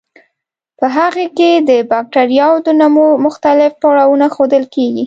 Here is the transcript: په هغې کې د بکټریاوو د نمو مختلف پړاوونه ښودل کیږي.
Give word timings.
په 0.79 0.85
هغې 0.97 1.27
کې 1.37 1.51
د 1.69 1.71
بکټریاوو 1.91 2.63
د 2.67 2.69
نمو 2.81 3.07
مختلف 3.25 3.71
پړاوونه 3.81 4.25
ښودل 4.35 4.63
کیږي. 4.75 4.99